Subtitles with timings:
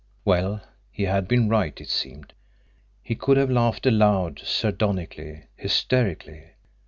[0.25, 2.33] Well, he had been right, it seemed!
[3.03, 6.53] He could have laughed aloud sardonically, hysterically.